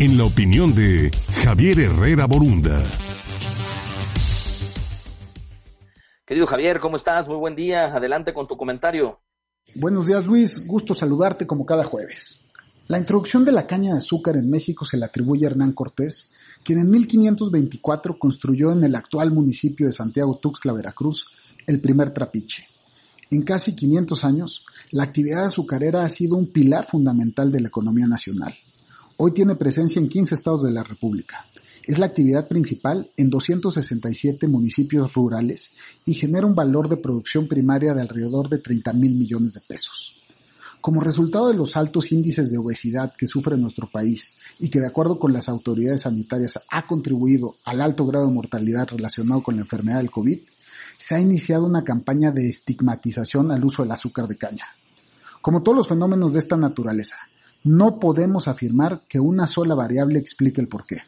en 0.00 0.18
la 0.18 0.24
opinión 0.24 0.74
de 0.74 1.10
Javier 1.44 1.78
Herrera 1.78 2.26
Borunda. 2.26 2.82
Querido 6.26 6.46
Javier, 6.46 6.80
¿cómo 6.80 6.96
estás? 6.96 7.28
Muy 7.28 7.36
buen 7.36 7.54
día. 7.54 7.94
Adelante 7.94 8.34
con 8.34 8.48
tu 8.48 8.56
comentario. 8.56 9.20
Buenos 9.74 10.06
días, 10.06 10.26
Luis. 10.26 10.66
Gusto 10.66 10.94
saludarte 10.94 11.46
como 11.46 11.64
cada 11.64 11.84
jueves. 11.84 12.50
La 12.88 12.98
introducción 12.98 13.44
de 13.44 13.52
la 13.52 13.66
caña 13.66 13.92
de 13.92 13.98
azúcar 13.98 14.36
en 14.36 14.50
México 14.50 14.84
se 14.84 14.96
le 14.96 15.04
atribuye 15.04 15.46
a 15.46 15.50
Hernán 15.50 15.72
Cortés, 15.72 16.32
quien 16.64 16.80
en 16.80 16.90
1524 16.90 18.18
construyó 18.18 18.72
en 18.72 18.84
el 18.84 18.94
actual 18.94 19.30
municipio 19.30 19.86
de 19.86 19.92
Santiago 19.92 20.38
Tuxtla, 20.38 20.72
Veracruz, 20.72 21.26
el 21.66 21.80
primer 21.80 22.12
trapiche. 22.12 22.66
En 23.30 23.42
casi 23.42 23.74
500 23.74 24.24
años, 24.24 24.64
la 24.90 25.04
actividad 25.04 25.44
azucarera 25.44 26.04
ha 26.04 26.08
sido 26.08 26.36
un 26.36 26.48
pilar 26.48 26.84
fundamental 26.84 27.52
de 27.52 27.60
la 27.60 27.68
economía 27.68 28.06
nacional. 28.06 28.54
Hoy 29.16 29.30
tiene 29.30 29.54
presencia 29.54 30.00
en 30.00 30.08
15 30.08 30.34
estados 30.34 30.64
de 30.64 30.72
la 30.72 30.82
República. 30.82 31.46
Es 31.84 31.98
la 31.98 32.06
actividad 32.06 32.48
principal 32.48 33.08
en 33.16 33.30
267 33.30 34.48
municipios 34.48 35.14
rurales 35.14 35.76
y 36.04 36.14
genera 36.14 36.46
un 36.46 36.56
valor 36.56 36.88
de 36.88 36.96
producción 36.96 37.46
primaria 37.46 37.94
de 37.94 38.00
alrededor 38.00 38.48
de 38.48 38.58
30 38.58 38.92
mil 38.94 39.14
millones 39.14 39.52
de 39.52 39.60
pesos. 39.60 40.16
Como 40.80 41.00
resultado 41.00 41.48
de 41.48 41.54
los 41.54 41.76
altos 41.76 42.10
índices 42.10 42.50
de 42.50 42.58
obesidad 42.58 43.14
que 43.16 43.28
sufre 43.28 43.56
nuestro 43.56 43.88
país 43.88 44.32
y 44.58 44.68
que 44.68 44.80
de 44.80 44.88
acuerdo 44.88 45.20
con 45.20 45.32
las 45.32 45.48
autoridades 45.48 46.02
sanitarias 46.02 46.58
ha 46.68 46.86
contribuido 46.86 47.56
al 47.64 47.82
alto 47.82 48.06
grado 48.06 48.26
de 48.26 48.32
mortalidad 48.32 48.88
relacionado 48.88 49.44
con 49.44 49.54
la 49.54 49.62
enfermedad 49.62 49.98
del 49.98 50.10
COVID, 50.10 50.40
se 50.96 51.14
ha 51.14 51.20
iniciado 51.20 51.66
una 51.66 51.84
campaña 51.84 52.32
de 52.32 52.48
estigmatización 52.48 53.52
al 53.52 53.64
uso 53.64 53.82
del 53.82 53.92
azúcar 53.92 54.26
de 54.26 54.36
caña. 54.36 54.64
Como 55.40 55.62
todos 55.62 55.76
los 55.76 55.88
fenómenos 55.88 56.32
de 56.32 56.40
esta 56.40 56.56
naturaleza, 56.56 57.16
no 57.64 57.98
podemos 57.98 58.46
afirmar 58.46 59.02
que 59.08 59.18
una 59.18 59.46
sola 59.46 59.74
variable 59.74 60.18
explique 60.18 60.60
el 60.60 60.68
porqué. 60.68 60.98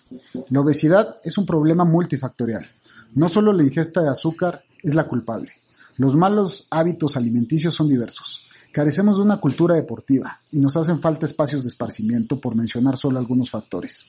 La 0.48 0.60
obesidad 0.60 1.16
es 1.22 1.36
un 1.36 1.44
problema 1.44 1.84
multifactorial. 1.84 2.66
No 3.14 3.28
solo 3.28 3.52
la 3.52 3.62
ingesta 3.62 4.02
de 4.02 4.08
azúcar 4.08 4.62
es 4.82 4.94
la 4.94 5.06
culpable. 5.06 5.52
Los 5.98 6.16
malos 6.16 6.66
hábitos 6.70 7.16
alimenticios 7.16 7.74
son 7.74 7.88
diversos. 7.88 8.42
Carecemos 8.72 9.16
de 9.16 9.22
una 9.22 9.38
cultura 9.38 9.74
deportiva 9.74 10.38
y 10.50 10.58
nos 10.58 10.76
hacen 10.76 11.00
falta 11.00 11.26
espacios 11.26 11.62
de 11.62 11.68
esparcimiento 11.68 12.40
por 12.40 12.54
mencionar 12.54 12.96
solo 12.96 13.18
algunos 13.18 13.50
factores. 13.50 14.04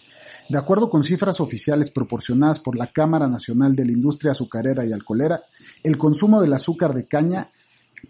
De 0.50 0.57
acuerdo 0.57 0.89
con 0.89 1.03
cifras 1.03 1.41
oficiales 1.41 1.89
proporcionadas 1.89 2.61
por 2.61 2.77
la 2.77 2.88
Cámara 2.88 3.27
Nacional 3.27 3.75
de 3.75 3.85
la 3.85 3.91
Industria 3.91 4.31
Azucarera 4.31 4.85
y 4.85 4.94
Alcoholera, 4.94 5.41
el 5.83 5.97
consumo 5.97 6.41
del 6.41 6.53
azúcar 6.53 6.94
de 6.94 7.07
caña 7.07 7.50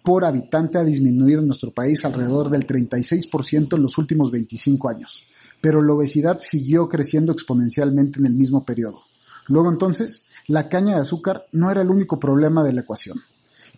por 0.04 0.26
habitante 0.26 0.78
ha 0.78 0.84
disminuido 0.84 1.42
en 1.42 1.48
nuestro 1.48 1.72
país 1.72 2.00
alrededor 2.04 2.50
del 2.50 2.66
36% 2.66 3.76
en 3.76 3.82
los 3.82 3.98
últimos 3.98 4.32
25 4.32 4.90
años, 4.90 5.24
pero 5.62 5.82
la 5.82 5.94
obesidad 5.94 6.40
siguió 6.40 6.88
creciendo 6.88 7.32
exponencialmente 7.32 8.20
en 8.20 8.26
el 8.26 8.34
mismo 8.34 8.64
periodo. 8.64 9.02
Luego 9.48 9.72
entonces, 9.72 10.26
la 10.48 10.70
caña 10.70 10.96
de 10.96 11.02
azúcar 11.02 11.44
no 11.52 11.72
era 11.72 11.82
el 11.82 11.90
único 11.90 12.20
problema 12.20 12.64
de 12.64 12.74
la 12.74 12.82
ecuación. 12.82 13.18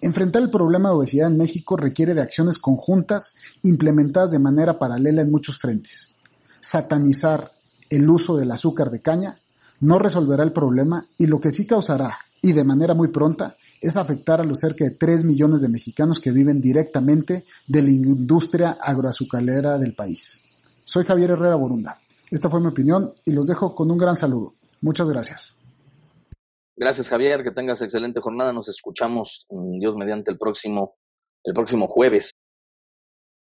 Enfrentar 0.02 0.42
el 0.42 0.50
problema 0.50 0.90
de 0.90 0.96
obesidad 0.96 1.28
en 1.28 1.38
México 1.38 1.76
requiere 1.76 2.14
de 2.14 2.22
acciones 2.22 2.58
conjuntas 2.58 3.36
implementadas 3.64 4.32
de 4.32 4.40
manera 4.40 4.80
paralela 4.80 5.22
en 5.22 5.32
muchos 5.32 5.58
frentes. 5.58 6.16
Satanizar 6.60 7.52
el 7.90 8.10
uso 8.10 8.38
del 8.38 8.52
azúcar 8.52 8.92
de 8.92 9.02
caña 9.02 9.40
no 9.82 10.00
resolverá 10.00 10.44
el 10.44 10.54
problema 10.54 11.06
y 11.18 11.28
lo 11.28 11.40
que 11.40 11.52
sí 11.52 11.66
causará, 11.66 12.18
y 12.42 12.54
de 12.54 12.64
manera 12.64 12.94
muy 12.94 13.10
pronta, 13.10 13.56
es 13.82 13.98
afectar 13.98 14.42
a 14.42 14.44
los 14.44 14.60
cerca 14.60 14.86
de 14.86 14.92
3 14.92 15.24
millones 15.24 15.62
de 15.62 15.70
mexicanos 15.70 16.20
que 16.20 16.32
viven 16.32 16.62
directamente 16.62 17.46
de 17.68 17.82
la 17.82 17.90
industria 17.90 18.78
agroazucarera 18.80 19.78
del 19.78 19.96
país. 19.96 20.48
Soy 20.84 21.06
Javier 21.06 21.32
Herrera 21.32 21.56
Borunda. 21.56 22.00
Esta 22.32 22.50
fue 22.50 22.60
mi 22.60 22.68
opinión 22.68 23.14
y 23.26 23.32
los 23.32 23.48
dejo 23.48 23.74
con 23.74 23.90
un 23.92 23.98
gran 23.98 24.16
saludo. 24.16 24.54
Muchas 24.82 25.10
gracias. 25.10 25.56
Gracias 26.76 27.10
Javier, 27.10 27.44
que 27.44 27.52
tengas 27.52 27.82
excelente 27.82 28.22
jornada. 28.22 28.54
Nos 28.54 28.70
escuchamos, 28.70 29.46
Dios 29.50 29.96
mediante 29.96 30.32
el 30.32 30.38
próximo, 30.38 30.96
el 31.44 31.54
próximo 31.54 31.88
jueves. 31.88 32.32